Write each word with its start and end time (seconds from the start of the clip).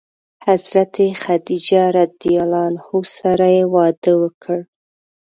حضرت 0.47 0.95
خدیجه 1.23 1.81
رض 1.95 2.11
سره 3.17 3.47
یې 3.55 3.63
واده 3.73 4.13
وکړ. 4.21 4.57